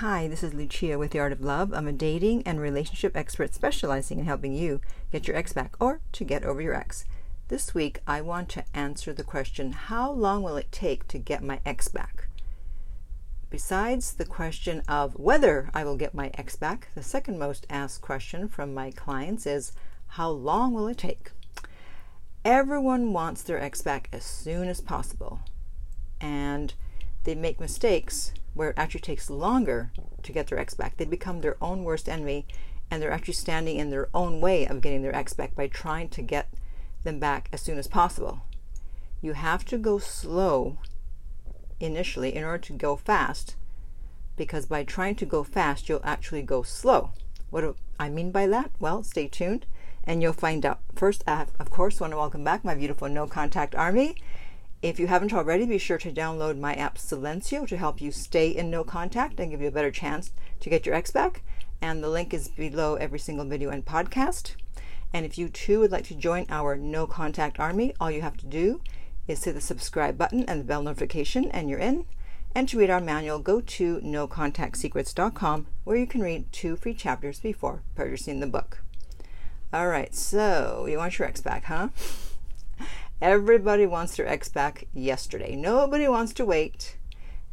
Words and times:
Hi, 0.00 0.28
this 0.28 0.42
is 0.42 0.52
Lucia 0.52 0.98
with 0.98 1.12
The 1.12 1.20
Art 1.20 1.32
of 1.32 1.40
Love. 1.40 1.72
I'm 1.72 1.88
a 1.88 1.92
dating 1.92 2.42
and 2.42 2.60
relationship 2.60 3.16
expert 3.16 3.54
specializing 3.54 4.18
in 4.18 4.26
helping 4.26 4.52
you 4.52 4.82
get 5.10 5.26
your 5.26 5.34
ex 5.38 5.54
back 5.54 5.74
or 5.80 6.02
to 6.12 6.22
get 6.22 6.44
over 6.44 6.60
your 6.60 6.74
ex. 6.74 7.06
This 7.48 7.74
week, 7.74 8.00
I 8.06 8.20
want 8.20 8.50
to 8.50 8.64
answer 8.74 9.14
the 9.14 9.24
question 9.24 9.72
How 9.72 10.10
long 10.10 10.42
will 10.42 10.58
it 10.58 10.70
take 10.70 11.08
to 11.08 11.18
get 11.18 11.42
my 11.42 11.60
ex 11.64 11.88
back? 11.88 12.28
Besides 13.48 14.12
the 14.12 14.26
question 14.26 14.82
of 14.86 15.14
whether 15.14 15.70
I 15.72 15.82
will 15.84 15.96
get 15.96 16.12
my 16.12 16.30
ex 16.34 16.56
back, 16.56 16.88
the 16.94 17.02
second 17.02 17.38
most 17.38 17.66
asked 17.70 18.02
question 18.02 18.48
from 18.48 18.74
my 18.74 18.90
clients 18.90 19.46
is 19.46 19.72
How 20.08 20.28
long 20.28 20.74
will 20.74 20.88
it 20.88 20.98
take? 20.98 21.30
Everyone 22.44 23.14
wants 23.14 23.42
their 23.42 23.58
ex 23.58 23.80
back 23.80 24.10
as 24.12 24.24
soon 24.24 24.68
as 24.68 24.82
possible. 24.82 25.40
And 26.20 26.74
they 27.24 27.34
make 27.34 27.58
mistakes 27.58 28.34
where 28.56 28.70
it 28.70 28.78
actually 28.78 29.00
takes 29.00 29.28
longer 29.28 29.92
to 30.22 30.32
get 30.32 30.46
their 30.46 30.58
ex 30.58 30.74
back. 30.74 30.96
They 30.96 31.04
become 31.04 31.40
their 31.42 31.62
own 31.62 31.84
worst 31.84 32.08
enemy 32.08 32.46
and 32.90 33.02
they're 33.02 33.12
actually 33.12 33.34
standing 33.34 33.76
in 33.76 33.90
their 33.90 34.08
own 34.14 34.40
way 34.40 34.66
of 34.66 34.80
getting 34.80 35.02
their 35.02 35.14
ex 35.14 35.34
back 35.34 35.54
by 35.54 35.66
trying 35.68 36.08
to 36.08 36.22
get 36.22 36.48
them 37.04 37.18
back 37.18 37.48
as 37.52 37.60
soon 37.60 37.78
as 37.78 37.86
possible. 37.86 38.40
You 39.20 39.34
have 39.34 39.64
to 39.66 39.76
go 39.76 39.98
slow 39.98 40.78
initially 41.80 42.34
in 42.34 42.44
order 42.44 42.64
to 42.64 42.72
go 42.72 42.96
fast 42.96 43.56
because 44.36 44.66
by 44.66 44.84
trying 44.84 45.16
to 45.16 45.26
go 45.26 45.44
fast, 45.44 45.88
you'll 45.88 46.00
actually 46.02 46.42
go 46.42 46.62
slow. 46.62 47.10
What 47.50 47.60
do 47.60 47.76
I 47.98 48.08
mean 48.08 48.30
by 48.30 48.46
that? 48.46 48.70
Well, 48.80 49.02
stay 49.02 49.28
tuned 49.28 49.66
and 50.04 50.22
you'll 50.22 50.32
find 50.32 50.64
out. 50.64 50.80
First, 50.94 51.24
I, 51.26 51.46
of 51.58 51.70
course, 51.70 52.00
want 52.00 52.12
to 52.12 52.16
welcome 52.16 52.44
back 52.44 52.64
my 52.64 52.74
beautiful 52.74 53.08
no 53.08 53.26
contact 53.26 53.74
army. 53.74 54.16
If 54.86 55.00
you 55.00 55.08
haven't 55.08 55.32
already, 55.32 55.66
be 55.66 55.78
sure 55.78 55.98
to 55.98 56.12
download 56.12 56.60
my 56.60 56.72
app 56.74 56.96
Silenzio 56.96 57.66
to 57.66 57.76
help 57.76 58.00
you 58.00 58.12
stay 58.12 58.50
in 58.50 58.70
no 58.70 58.84
contact 58.84 59.40
and 59.40 59.50
give 59.50 59.60
you 59.60 59.66
a 59.66 59.72
better 59.72 59.90
chance 59.90 60.30
to 60.60 60.70
get 60.70 60.86
your 60.86 60.94
ex 60.94 61.10
back. 61.10 61.42
And 61.82 62.04
the 62.04 62.08
link 62.08 62.32
is 62.32 62.46
below 62.46 62.94
every 62.94 63.18
single 63.18 63.44
video 63.44 63.70
and 63.70 63.84
podcast. 63.84 64.54
And 65.12 65.26
if 65.26 65.38
you 65.38 65.48
too 65.48 65.80
would 65.80 65.90
like 65.90 66.04
to 66.04 66.14
join 66.14 66.46
our 66.48 66.76
no 66.76 67.08
contact 67.08 67.58
army, 67.58 67.94
all 67.98 68.12
you 68.12 68.22
have 68.22 68.36
to 68.36 68.46
do 68.46 68.80
is 69.26 69.42
hit 69.42 69.54
the 69.54 69.60
subscribe 69.60 70.16
button 70.16 70.44
and 70.44 70.60
the 70.60 70.64
bell 70.64 70.84
notification, 70.84 71.50
and 71.50 71.68
you're 71.68 71.80
in. 71.80 72.06
And 72.54 72.68
to 72.68 72.78
read 72.78 72.88
our 72.88 73.00
manual, 73.00 73.40
go 73.40 73.60
to 73.60 73.98
nocontactsecrets.com 73.98 75.66
where 75.82 75.96
you 75.96 76.06
can 76.06 76.20
read 76.20 76.52
two 76.52 76.76
free 76.76 76.94
chapters 76.94 77.40
before 77.40 77.82
purchasing 77.96 78.38
the 78.38 78.46
book. 78.46 78.84
All 79.72 79.88
right, 79.88 80.14
so 80.14 80.86
you 80.88 80.98
want 80.98 81.18
your 81.18 81.26
ex 81.26 81.40
back, 81.40 81.64
huh? 81.64 81.88
Everybody 83.20 83.86
wants 83.86 84.16
their 84.16 84.28
ex 84.28 84.50
back 84.50 84.88
yesterday. 84.92 85.56
Nobody 85.56 86.06
wants 86.06 86.34
to 86.34 86.44
wait. 86.44 86.98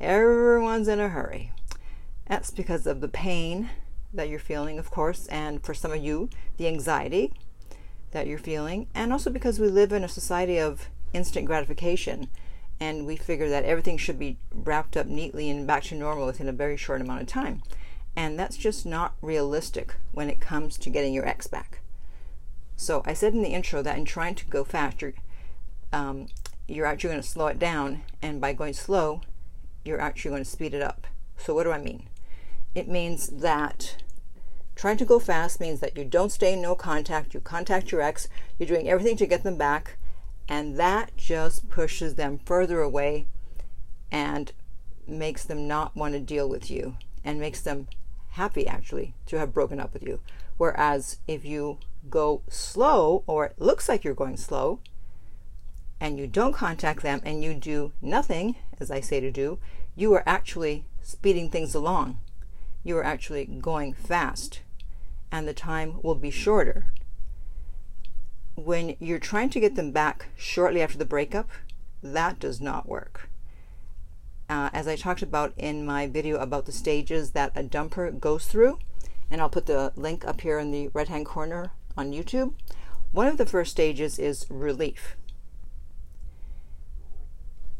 Everyone's 0.00 0.88
in 0.88 0.98
a 0.98 1.08
hurry. 1.08 1.52
That's 2.26 2.50
because 2.50 2.84
of 2.84 3.00
the 3.00 3.08
pain 3.08 3.70
that 4.12 4.28
you're 4.28 4.40
feeling, 4.40 4.80
of 4.80 4.90
course, 4.90 5.28
and 5.28 5.62
for 5.62 5.72
some 5.72 5.92
of 5.92 6.02
you, 6.02 6.28
the 6.56 6.66
anxiety 6.66 7.32
that 8.10 8.26
you're 8.26 8.38
feeling, 8.38 8.88
and 8.92 9.12
also 9.12 9.30
because 9.30 9.60
we 9.60 9.68
live 9.68 9.92
in 9.92 10.02
a 10.02 10.08
society 10.08 10.58
of 10.58 10.88
instant 11.12 11.46
gratification 11.46 12.28
and 12.80 13.06
we 13.06 13.16
figure 13.16 13.48
that 13.48 13.64
everything 13.64 13.96
should 13.96 14.18
be 14.18 14.38
wrapped 14.52 14.96
up 14.96 15.06
neatly 15.06 15.48
and 15.48 15.66
back 15.66 15.84
to 15.84 15.94
normal 15.94 16.26
within 16.26 16.48
a 16.48 16.52
very 16.52 16.76
short 16.76 17.00
amount 17.00 17.22
of 17.22 17.28
time. 17.28 17.62
And 18.16 18.36
that's 18.36 18.56
just 18.56 18.84
not 18.84 19.14
realistic 19.22 19.94
when 20.10 20.28
it 20.28 20.40
comes 20.40 20.76
to 20.78 20.90
getting 20.90 21.14
your 21.14 21.26
ex 21.26 21.46
back. 21.46 21.78
So 22.76 23.02
I 23.06 23.14
said 23.14 23.32
in 23.32 23.42
the 23.42 23.54
intro 23.54 23.82
that 23.82 23.96
in 23.96 24.04
trying 24.04 24.34
to 24.34 24.46
go 24.46 24.64
faster, 24.64 25.14
um, 25.92 26.26
you're 26.68 26.86
actually 26.86 27.10
going 27.10 27.22
to 27.22 27.28
slow 27.28 27.46
it 27.48 27.58
down, 27.58 28.02
and 28.20 28.40
by 28.40 28.52
going 28.52 28.72
slow, 28.72 29.20
you're 29.84 30.00
actually 30.00 30.30
going 30.30 30.44
to 30.44 30.50
speed 30.50 30.74
it 30.74 30.82
up. 30.82 31.06
So, 31.36 31.54
what 31.54 31.64
do 31.64 31.72
I 31.72 31.78
mean? 31.78 32.08
It 32.74 32.88
means 32.88 33.28
that 33.28 33.96
trying 34.74 34.96
to 34.96 35.04
go 35.04 35.18
fast 35.18 35.60
means 35.60 35.80
that 35.80 35.96
you 35.96 36.04
don't 36.04 36.32
stay 36.32 36.54
in 36.54 36.62
no 36.62 36.74
contact, 36.74 37.34
you 37.34 37.40
contact 37.40 37.92
your 37.92 38.00
ex, 38.00 38.28
you're 38.58 38.68
doing 38.68 38.88
everything 38.88 39.16
to 39.18 39.26
get 39.26 39.42
them 39.42 39.56
back, 39.56 39.98
and 40.48 40.78
that 40.78 41.16
just 41.16 41.68
pushes 41.68 42.14
them 42.14 42.40
further 42.44 42.80
away 42.80 43.26
and 44.10 44.52
makes 45.06 45.44
them 45.44 45.66
not 45.66 45.96
want 45.96 46.14
to 46.14 46.20
deal 46.20 46.48
with 46.48 46.70
you 46.70 46.96
and 47.24 47.40
makes 47.40 47.60
them 47.60 47.88
happy 48.30 48.66
actually 48.66 49.14
to 49.26 49.38
have 49.38 49.52
broken 49.52 49.78
up 49.78 49.92
with 49.92 50.02
you. 50.02 50.20
Whereas 50.56 51.18
if 51.26 51.44
you 51.44 51.78
go 52.08 52.42
slow 52.48 53.24
or 53.26 53.46
it 53.46 53.54
looks 53.58 53.88
like 53.88 54.04
you're 54.04 54.14
going 54.14 54.36
slow, 54.36 54.80
and 56.02 56.18
you 56.18 56.26
don't 56.26 56.52
contact 56.52 57.00
them 57.02 57.20
and 57.24 57.44
you 57.44 57.54
do 57.54 57.92
nothing, 58.02 58.56
as 58.80 58.90
I 58.90 58.98
say 58.98 59.20
to 59.20 59.30
do, 59.30 59.60
you 59.94 60.12
are 60.14 60.24
actually 60.26 60.84
speeding 61.00 61.48
things 61.48 61.76
along. 61.76 62.18
You 62.82 62.98
are 62.98 63.04
actually 63.04 63.44
going 63.44 63.94
fast, 63.94 64.62
and 65.30 65.46
the 65.46 65.54
time 65.54 66.00
will 66.02 66.16
be 66.16 66.32
shorter. 66.32 66.86
When 68.56 68.96
you're 68.98 69.20
trying 69.20 69.50
to 69.50 69.60
get 69.60 69.76
them 69.76 69.92
back 69.92 70.26
shortly 70.36 70.82
after 70.82 70.98
the 70.98 71.04
breakup, 71.04 71.48
that 72.02 72.40
does 72.40 72.60
not 72.60 72.88
work. 72.88 73.30
Uh, 74.50 74.70
as 74.72 74.88
I 74.88 74.96
talked 74.96 75.22
about 75.22 75.52
in 75.56 75.86
my 75.86 76.08
video 76.08 76.36
about 76.38 76.66
the 76.66 76.72
stages 76.72 77.30
that 77.30 77.52
a 77.54 77.62
dumper 77.62 78.18
goes 78.18 78.46
through, 78.46 78.80
and 79.30 79.40
I'll 79.40 79.48
put 79.48 79.66
the 79.66 79.92
link 79.94 80.26
up 80.26 80.40
here 80.40 80.58
in 80.58 80.72
the 80.72 80.88
right 80.88 81.06
hand 81.06 81.26
corner 81.26 81.70
on 81.96 82.12
YouTube. 82.12 82.54
One 83.12 83.28
of 83.28 83.36
the 83.36 83.46
first 83.46 83.70
stages 83.70 84.18
is 84.18 84.46
relief. 84.50 85.14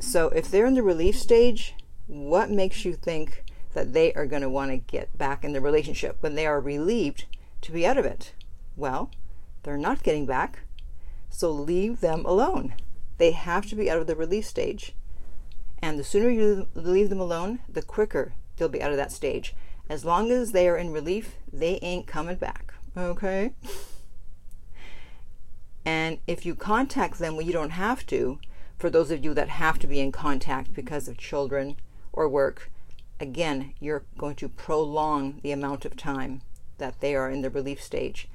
So 0.00 0.28
if 0.28 0.50
they're 0.50 0.66
in 0.66 0.74
the 0.74 0.82
relief 0.82 1.18
stage, 1.18 1.74
what 2.06 2.50
makes 2.50 2.84
you 2.84 2.94
think 2.94 3.44
that 3.74 3.92
they 3.92 4.12
are 4.14 4.26
going 4.26 4.42
to 4.42 4.48
want 4.48 4.70
to 4.70 4.76
get 4.76 5.16
back 5.16 5.44
in 5.44 5.52
the 5.52 5.60
relationship 5.60 6.16
when 6.20 6.34
they 6.34 6.46
are 6.46 6.60
relieved 6.60 7.26
to 7.62 7.72
be 7.72 7.86
out 7.86 7.98
of 7.98 8.04
it? 8.04 8.32
Well, 8.76 9.10
they're 9.62 9.76
not 9.76 10.02
getting 10.02 10.24
back, 10.24 10.60
so 11.28 11.50
leave 11.50 12.00
them 12.00 12.24
alone. 12.24 12.74
They 13.18 13.32
have 13.32 13.66
to 13.66 13.76
be 13.76 13.90
out 13.90 13.98
of 13.98 14.06
the 14.06 14.16
relief 14.16 14.46
stage. 14.46 14.94
And 15.80 15.98
the 15.98 16.04
sooner 16.04 16.30
you 16.30 16.68
leave 16.74 17.10
them 17.10 17.20
alone, 17.20 17.60
the 17.68 17.82
quicker 17.82 18.34
they'll 18.56 18.68
be 18.68 18.82
out 18.82 18.90
of 18.90 18.96
that 18.96 19.12
stage. 19.12 19.54
As 19.88 20.04
long 20.04 20.30
as 20.30 20.52
they 20.52 20.68
are 20.68 20.76
in 20.76 20.92
relief, 20.92 21.36
they 21.52 21.78
ain't 21.82 22.06
coming 22.06 22.36
back. 22.36 22.74
Okay? 22.96 23.52
And 25.84 26.18
if 26.26 26.44
you 26.44 26.54
contact 26.54 27.18
them 27.18 27.36
when 27.36 27.46
you 27.46 27.52
don't 27.52 27.70
have 27.70 28.06
to, 28.06 28.38
for 28.78 28.88
those 28.88 29.10
of 29.10 29.24
you 29.24 29.34
that 29.34 29.48
have 29.48 29.78
to 29.80 29.86
be 29.86 30.00
in 30.00 30.12
contact 30.12 30.72
because 30.72 31.08
of 31.08 31.18
children 31.18 31.76
or 32.12 32.28
work, 32.28 32.70
again, 33.18 33.74
you're 33.80 34.04
going 34.16 34.36
to 34.36 34.48
prolong 34.48 35.40
the 35.42 35.52
amount 35.52 35.84
of 35.84 35.96
time 35.96 36.42
that 36.78 37.00
they 37.00 37.14
are 37.16 37.28
in 37.28 37.42
the 37.42 37.50
relief 37.50 37.82
stage, 37.82 38.28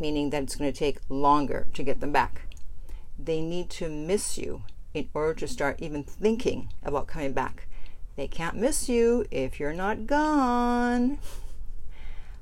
meaning 0.00 0.30
that 0.30 0.42
it's 0.42 0.56
going 0.56 0.70
to 0.70 0.78
take 0.78 0.98
longer 1.08 1.68
to 1.74 1.84
get 1.84 2.00
them 2.00 2.12
back. 2.12 2.42
They 3.18 3.40
need 3.40 3.70
to 3.70 3.88
miss 3.88 4.36
you 4.36 4.64
in 4.92 5.08
order 5.14 5.34
to 5.34 5.48
start 5.48 5.80
even 5.80 6.02
thinking 6.02 6.72
about 6.82 7.06
coming 7.06 7.32
back. 7.32 7.68
They 8.16 8.26
can't 8.26 8.56
miss 8.56 8.88
you 8.88 9.26
if 9.30 9.60
you're 9.60 9.72
not 9.72 10.06
gone. 10.06 11.18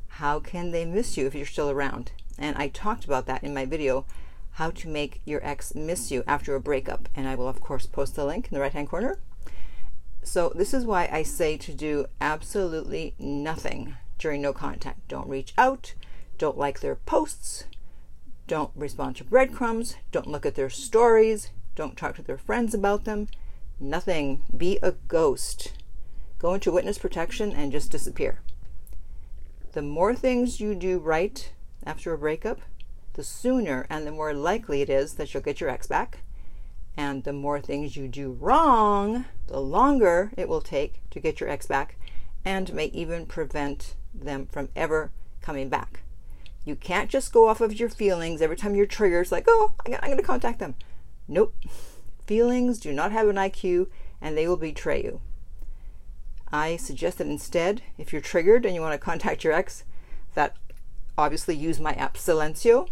How 0.08 0.40
can 0.40 0.70
they 0.70 0.84
miss 0.84 1.16
you 1.16 1.26
if 1.26 1.34
you're 1.34 1.46
still 1.46 1.68
around? 1.68 2.12
And 2.38 2.56
I 2.56 2.68
talked 2.68 3.04
about 3.04 3.26
that 3.26 3.44
in 3.44 3.52
my 3.52 3.66
video 3.66 4.06
how 4.54 4.70
to 4.70 4.88
make 4.88 5.20
your 5.24 5.44
ex 5.44 5.74
miss 5.74 6.10
you 6.10 6.24
after 6.26 6.54
a 6.54 6.60
breakup. 6.60 7.08
And 7.14 7.28
I 7.28 7.34
will, 7.34 7.48
of 7.48 7.60
course, 7.60 7.86
post 7.86 8.16
the 8.16 8.24
link 8.24 8.48
in 8.48 8.54
the 8.54 8.60
right 8.60 8.72
hand 8.72 8.88
corner. 8.88 9.18
So, 10.22 10.52
this 10.54 10.72
is 10.72 10.86
why 10.86 11.08
I 11.12 11.22
say 11.22 11.56
to 11.58 11.74
do 11.74 12.06
absolutely 12.20 13.14
nothing 13.18 13.96
during 14.18 14.40
no 14.40 14.52
contact. 14.52 15.06
Don't 15.08 15.28
reach 15.28 15.52
out, 15.58 15.94
don't 16.38 16.56
like 16.56 16.80
their 16.80 16.94
posts, 16.94 17.64
don't 18.46 18.70
respond 18.74 19.16
to 19.16 19.24
breadcrumbs, 19.24 19.96
don't 20.12 20.26
look 20.26 20.46
at 20.46 20.54
their 20.54 20.70
stories, 20.70 21.50
don't 21.74 21.96
talk 21.96 22.16
to 22.16 22.22
their 22.22 22.38
friends 22.38 22.72
about 22.72 23.04
them. 23.04 23.28
Nothing. 23.80 24.44
Be 24.56 24.78
a 24.82 24.92
ghost. 24.92 25.72
Go 26.38 26.54
into 26.54 26.70
witness 26.70 26.98
protection 26.98 27.52
and 27.52 27.72
just 27.72 27.90
disappear. 27.90 28.40
The 29.72 29.82
more 29.82 30.14
things 30.14 30.60
you 30.60 30.74
do 30.74 30.98
right 30.98 31.50
after 31.84 32.12
a 32.12 32.18
breakup, 32.18 32.60
the 33.14 33.24
sooner 33.24 33.86
and 33.88 34.06
the 34.06 34.12
more 34.12 34.34
likely 34.34 34.82
it 34.82 34.90
is 34.90 35.14
that 35.14 35.32
you'll 35.32 35.42
get 35.42 35.60
your 35.60 35.70
ex 35.70 35.86
back. 35.86 36.20
And 36.96 37.24
the 37.24 37.32
more 37.32 37.60
things 37.60 37.96
you 37.96 38.06
do 38.06 38.32
wrong, 38.32 39.24
the 39.48 39.60
longer 39.60 40.30
it 40.36 40.48
will 40.48 40.60
take 40.60 41.00
to 41.10 41.20
get 41.20 41.40
your 41.40 41.48
ex 41.48 41.66
back 41.66 41.96
and 42.44 42.72
may 42.72 42.86
even 42.86 43.26
prevent 43.26 43.94
them 44.12 44.46
from 44.46 44.68
ever 44.76 45.10
coming 45.40 45.68
back. 45.68 46.02
You 46.64 46.76
can't 46.76 47.10
just 47.10 47.32
go 47.32 47.48
off 47.48 47.60
of 47.60 47.78
your 47.78 47.88
feelings 47.88 48.40
every 48.40 48.56
time 48.56 48.74
you're 48.74 48.86
triggered. 48.86 49.22
It's 49.22 49.32
like, 49.32 49.44
oh, 49.48 49.74
I'm 49.84 49.92
going 49.92 50.16
to 50.16 50.22
contact 50.22 50.60
them. 50.60 50.74
Nope. 51.26 51.54
Feelings 52.26 52.78
do 52.78 52.92
not 52.92 53.12
have 53.12 53.28
an 53.28 53.36
IQ 53.36 53.88
and 54.20 54.36
they 54.36 54.48
will 54.48 54.56
betray 54.56 55.02
you. 55.02 55.20
I 56.52 56.76
suggest 56.76 57.18
that 57.18 57.26
instead, 57.26 57.82
if 57.98 58.12
you're 58.12 58.22
triggered 58.22 58.64
and 58.64 58.74
you 58.74 58.80
want 58.80 58.92
to 58.92 58.98
contact 58.98 59.44
your 59.44 59.52
ex, 59.52 59.84
that 60.34 60.56
obviously 61.18 61.56
use 61.56 61.80
my 61.80 61.92
app 61.94 62.16
Silenzio 62.16 62.88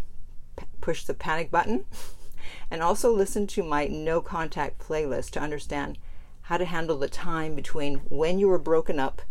push 0.81 1.03
the 1.05 1.13
panic 1.13 1.51
button, 1.51 1.85
and 2.71 2.81
also 2.81 3.11
listen 3.11 3.47
to 3.47 3.63
my 3.63 3.87
no 3.87 4.21
contact 4.21 4.79
playlist 4.79 5.31
to 5.31 5.39
understand 5.39 5.97
how 6.43 6.57
to 6.57 6.65
handle 6.65 6.97
the 6.97 7.07
time 7.07 7.55
between 7.55 7.99
when 8.09 8.39
you 8.39 8.47
were 8.47 8.59
broken 8.59 8.99
up 8.99 9.21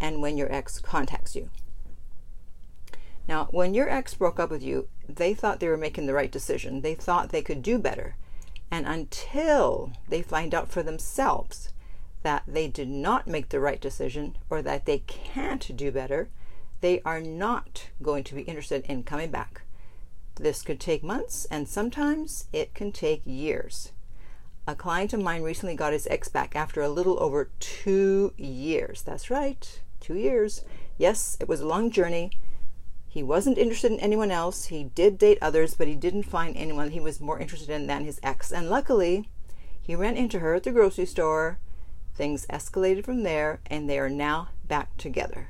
and 0.00 0.20
when 0.20 0.36
your 0.36 0.52
ex 0.52 0.78
contacts 0.78 1.34
you. 1.34 1.50
Now, 3.28 3.48
when 3.50 3.74
your 3.74 3.88
ex 3.88 4.14
broke 4.14 4.40
up 4.40 4.50
with 4.50 4.62
you, 4.62 4.88
they 5.08 5.34
thought 5.34 5.60
they 5.60 5.68
were 5.68 5.76
making 5.76 6.06
the 6.06 6.14
right 6.14 6.30
decision. 6.30 6.80
They 6.80 6.94
thought 6.94 7.30
they 7.30 7.42
could 7.42 7.62
do 7.62 7.78
better. 7.78 8.16
And 8.70 8.86
until 8.86 9.92
they 10.08 10.22
find 10.22 10.54
out 10.54 10.70
for 10.70 10.82
themselves 10.82 11.72
that 12.22 12.42
they 12.46 12.68
did 12.68 12.88
not 12.88 13.26
make 13.26 13.48
the 13.48 13.60
right 13.60 13.80
decision 13.80 14.36
or 14.48 14.62
that 14.62 14.84
they 14.84 14.98
can't 14.98 15.76
do 15.76 15.90
better, 15.90 16.28
they 16.80 17.00
are 17.02 17.20
not 17.20 17.88
going 18.02 18.24
to 18.24 18.34
be 18.34 18.42
interested 18.42 18.84
in 18.86 19.02
coming 19.02 19.30
back. 19.30 19.62
This 20.40 20.62
could 20.62 20.80
take 20.80 21.04
months 21.04 21.46
and 21.50 21.68
sometimes 21.68 22.46
it 22.50 22.72
can 22.72 22.92
take 22.92 23.20
years. 23.26 23.92
A 24.66 24.74
client 24.74 25.12
of 25.12 25.20
mine 25.20 25.42
recently 25.42 25.74
got 25.74 25.92
his 25.92 26.06
ex 26.06 26.28
back 26.28 26.56
after 26.56 26.80
a 26.80 26.88
little 26.88 27.22
over 27.22 27.50
two 27.60 28.32
years. 28.38 29.02
That's 29.02 29.28
right, 29.28 29.80
two 30.00 30.14
years. 30.14 30.64
Yes, 30.96 31.36
it 31.40 31.46
was 31.46 31.60
a 31.60 31.66
long 31.66 31.90
journey. 31.90 32.30
He 33.06 33.22
wasn't 33.22 33.58
interested 33.58 33.92
in 33.92 34.00
anyone 34.00 34.30
else. 34.30 34.66
He 34.66 34.84
did 34.84 35.18
date 35.18 35.36
others, 35.42 35.74
but 35.74 35.88
he 35.88 35.94
didn't 35.94 36.22
find 36.22 36.56
anyone 36.56 36.92
he 36.92 37.00
was 37.00 37.20
more 37.20 37.38
interested 37.38 37.68
in 37.68 37.86
than 37.86 38.06
his 38.06 38.18
ex. 38.22 38.50
And 38.50 38.70
luckily, 38.70 39.28
he 39.78 39.94
ran 39.94 40.16
into 40.16 40.38
her 40.38 40.54
at 40.54 40.62
the 40.62 40.72
grocery 40.72 41.04
store. 41.04 41.58
Things 42.14 42.46
escalated 42.46 43.04
from 43.04 43.24
there, 43.24 43.60
and 43.66 43.90
they 43.90 43.98
are 43.98 44.08
now 44.08 44.48
back 44.66 44.96
together. 44.96 45.48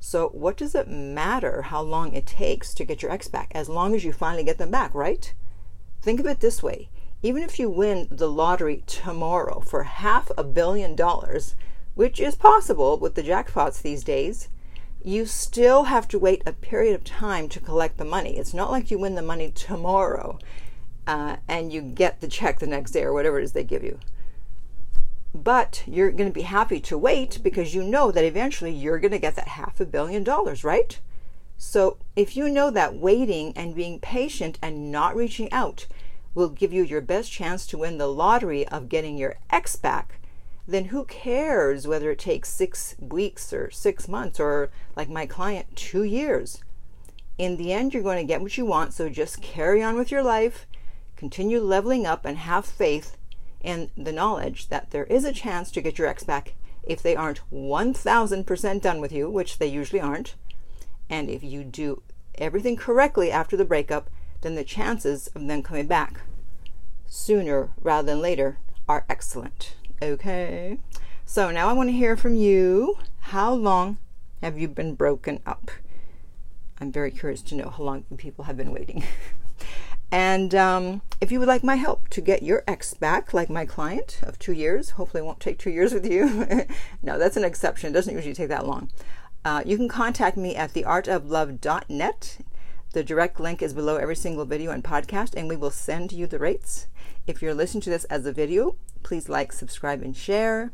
So, 0.00 0.28
what 0.28 0.56
does 0.56 0.74
it 0.74 0.88
matter 0.88 1.62
how 1.62 1.82
long 1.82 2.12
it 2.12 2.26
takes 2.26 2.74
to 2.74 2.84
get 2.84 3.02
your 3.02 3.10
ex 3.10 3.28
back, 3.28 3.50
as 3.54 3.68
long 3.68 3.94
as 3.94 4.04
you 4.04 4.12
finally 4.12 4.44
get 4.44 4.58
them 4.58 4.70
back, 4.70 4.94
right? 4.94 5.32
Think 6.02 6.20
of 6.20 6.26
it 6.26 6.40
this 6.40 6.62
way 6.62 6.88
even 7.22 7.42
if 7.42 7.58
you 7.58 7.68
win 7.68 8.06
the 8.10 8.30
lottery 8.30 8.82
tomorrow 8.86 9.60
for 9.60 9.84
half 9.84 10.30
a 10.36 10.44
billion 10.44 10.94
dollars, 10.94 11.56
which 11.94 12.20
is 12.20 12.34
possible 12.34 12.98
with 12.98 13.14
the 13.14 13.22
jackpots 13.22 13.82
these 13.82 14.04
days, 14.04 14.48
you 15.02 15.24
still 15.24 15.84
have 15.84 16.06
to 16.08 16.18
wait 16.18 16.42
a 16.44 16.52
period 16.52 16.94
of 16.94 17.04
time 17.04 17.48
to 17.48 17.60
collect 17.60 17.96
the 17.96 18.04
money. 18.04 18.36
It's 18.36 18.54
not 18.54 18.70
like 18.70 18.90
you 18.90 18.98
win 18.98 19.14
the 19.14 19.22
money 19.22 19.50
tomorrow 19.50 20.38
uh, 21.06 21.36
and 21.48 21.72
you 21.72 21.80
get 21.80 22.20
the 22.20 22.28
check 22.28 22.58
the 22.58 22.66
next 22.66 22.90
day 22.90 23.02
or 23.02 23.12
whatever 23.12 23.40
it 23.40 23.44
is 23.44 23.52
they 23.52 23.64
give 23.64 23.82
you. 23.82 23.98
But 25.36 25.82
you're 25.86 26.12
going 26.12 26.30
to 26.30 26.34
be 26.34 26.42
happy 26.42 26.80
to 26.80 26.96
wait 26.96 27.40
because 27.42 27.74
you 27.74 27.82
know 27.82 28.10
that 28.10 28.24
eventually 28.24 28.72
you're 28.72 28.98
going 28.98 29.12
to 29.12 29.18
get 29.18 29.36
that 29.36 29.48
half 29.48 29.78
a 29.80 29.84
billion 29.84 30.24
dollars, 30.24 30.64
right? 30.64 30.98
So 31.58 31.98
if 32.16 32.38
you 32.38 32.48
know 32.48 32.70
that 32.70 32.96
waiting 32.96 33.52
and 33.54 33.74
being 33.74 34.00
patient 34.00 34.58
and 34.62 34.90
not 34.90 35.14
reaching 35.14 35.52
out 35.52 35.86
will 36.34 36.48
give 36.48 36.72
you 36.72 36.82
your 36.82 37.02
best 37.02 37.30
chance 37.30 37.66
to 37.66 37.78
win 37.78 37.98
the 37.98 38.06
lottery 38.06 38.66
of 38.68 38.88
getting 38.88 39.18
your 39.18 39.36
ex 39.50 39.76
back, 39.76 40.20
then 40.66 40.86
who 40.86 41.04
cares 41.04 41.86
whether 41.86 42.10
it 42.10 42.18
takes 42.18 42.48
six 42.48 42.94
weeks 42.98 43.52
or 43.52 43.70
six 43.70 44.08
months 44.08 44.40
or, 44.40 44.70
like 44.96 45.10
my 45.10 45.26
client, 45.26 45.76
two 45.76 46.02
years? 46.02 46.62
In 47.36 47.58
the 47.58 47.74
end, 47.74 47.92
you're 47.92 48.02
going 48.02 48.18
to 48.18 48.24
get 48.24 48.40
what 48.40 48.56
you 48.56 48.64
want, 48.64 48.94
so 48.94 49.10
just 49.10 49.42
carry 49.42 49.82
on 49.82 49.96
with 49.96 50.10
your 50.10 50.22
life, 50.22 50.66
continue 51.14 51.60
leveling 51.60 52.06
up, 52.06 52.24
and 52.24 52.38
have 52.38 52.64
faith 52.64 53.18
in 53.62 53.90
the 53.96 54.12
knowledge 54.12 54.68
that 54.68 54.90
there 54.90 55.04
is 55.04 55.24
a 55.24 55.32
chance 55.32 55.70
to 55.70 55.80
get 55.80 55.98
your 55.98 56.08
ex 56.08 56.24
back 56.24 56.54
if 56.82 57.02
they 57.02 57.16
aren't 57.16 57.40
1000% 57.52 58.80
done 58.80 59.00
with 59.00 59.12
you, 59.12 59.28
which 59.28 59.58
they 59.58 59.66
usually 59.66 60.00
aren't. 60.00 60.34
And 61.10 61.28
if 61.28 61.42
you 61.42 61.64
do 61.64 62.02
everything 62.36 62.76
correctly 62.76 63.30
after 63.30 63.56
the 63.56 63.64
breakup, 63.64 64.08
then 64.42 64.54
the 64.54 64.64
chances 64.64 65.28
of 65.28 65.46
them 65.46 65.62
coming 65.62 65.86
back 65.86 66.20
sooner 67.08 67.70
rather 67.80 68.06
than 68.06 68.20
later 68.20 68.58
are 68.88 69.04
excellent. 69.08 69.74
Okay. 70.02 70.78
So 71.24 71.50
now 71.50 71.68
I 71.68 71.72
want 71.72 71.88
to 71.88 71.92
hear 71.92 72.16
from 72.16 72.36
you. 72.36 72.98
How 73.18 73.52
long 73.52 73.98
have 74.42 74.58
you 74.58 74.68
been 74.68 74.94
broken 74.94 75.40
up? 75.44 75.70
I'm 76.80 76.92
very 76.92 77.10
curious 77.10 77.42
to 77.42 77.54
know 77.54 77.70
how 77.70 77.82
long 77.82 78.04
people 78.16 78.44
have 78.44 78.56
been 78.56 78.72
waiting. 78.72 79.02
and 80.10 80.54
um, 80.54 81.02
if 81.20 81.32
you 81.32 81.38
would 81.38 81.48
like 81.48 81.64
my 81.64 81.76
help 81.76 82.08
to 82.10 82.20
get 82.20 82.42
your 82.42 82.62
ex 82.66 82.94
back, 82.94 83.34
like 83.34 83.50
my 83.50 83.66
client 83.66 84.20
of 84.22 84.38
two 84.38 84.52
years, 84.52 84.90
hopefully 84.90 85.22
won't 85.22 85.40
take 85.40 85.58
two 85.58 85.70
years 85.70 85.92
with 85.92 86.06
you. 86.06 86.66
no, 87.02 87.18
that's 87.18 87.36
an 87.36 87.44
exception. 87.44 87.90
It 87.90 87.94
doesn't 87.94 88.14
usually 88.14 88.34
take 88.34 88.48
that 88.48 88.66
long. 88.66 88.90
Uh, 89.44 89.62
you 89.64 89.76
can 89.76 89.88
contact 89.88 90.36
me 90.36 90.56
at 90.56 90.72
theartoflove.net. 90.72 92.38
The 92.92 93.04
direct 93.04 93.38
link 93.38 93.62
is 93.62 93.74
below 93.74 93.96
every 93.96 94.16
single 94.16 94.44
video 94.44 94.70
and 94.70 94.82
podcast, 94.82 95.34
and 95.36 95.48
we 95.48 95.56
will 95.56 95.70
send 95.70 96.12
you 96.12 96.26
the 96.26 96.38
rates. 96.38 96.86
If 97.26 97.42
you're 97.42 97.54
listening 97.54 97.82
to 97.82 97.90
this 97.90 98.04
as 98.04 98.24
a 98.26 98.32
video, 98.32 98.76
Please 99.06 99.28
like, 99.28 99.52
subscribe, 99.52 100.02
and 100.02 100.16
share. 100.16 100.72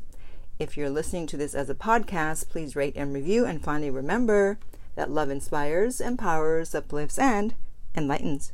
If 0.59 0.75
you're 0.75 0.89
listening 0.89 1.27
to 1.27 1.37
this 1.37 1.55
as 1.55 1.69
a 1.69 1.75
podcast, 1.75 2.49
please 2.49 2.75
rate 2.75 2.95
and 2.97 3.13
review. 3.13 3.45
And 3.45 3.63
finally, 3.63 3.91
remember 3.91 4.59
that 4.95 5.11
love 5.11 5.29
inspires, 5.29 6.01
empowers, 6.01 6.75
uplifts, 6.75 7.19
and 7.19 7.55
enlightens. 7.95 8.53